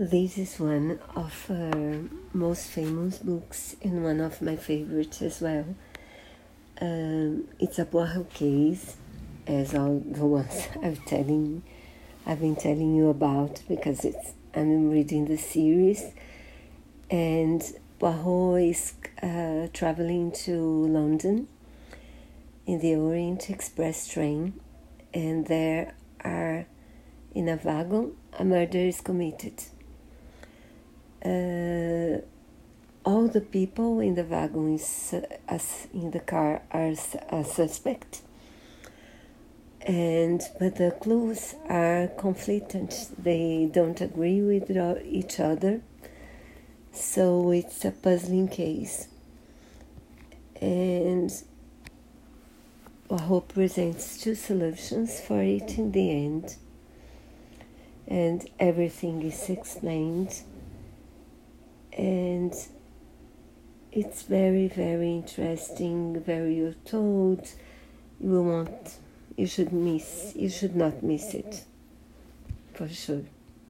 [0.00, 5.74] This is one of her most famous books and one of my favorites as well.
[6.80, 8.94] Um, it's a Poirot case,
[9.44, 11.64] as all the ones I've telling,
[12.24, 16.12] I've been telling you about because it's I'm reading the series,
[17.10, 17.60] and
[17.98, 21.48] Poirot is uh, traveling to London
[22.66, 24.60] in the Orient Express train,
[25.12, 26.66] and there are
[27.34, 29.64] in a wagon a murder is committed
[31.28, 32.20] uh,
[33.04, 35.58] all the people in the wagon is, uh,
[35.92, 36.92] in the car are
[37.30, 38.22] a suspect.
[39.80, 44.70] And but the clues are conflicted they don't agree with
[45.04, 45.80] each other.
[46.92, 49.08] So it's a puzzling case.
[50.60, 51.30] And
[53.08, 56.56] Poirot presents two solutions for it in the end.
[58.06, 60.42] And everything is explained
[61.98, 62.54] and
[63.90, 67.50] it's very very interesting very well told
[68.20, 68.98] you will want
[69.36, 71.64] you should miss you should not miss it
[72.74, 73.24] for sure